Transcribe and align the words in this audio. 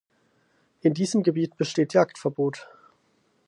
In 0.81 0.95
diesem 0.95 1.21
Gebiet 1.21 1.57
besteht 1.57 1.93
Jagdverbot. 1.93 2.67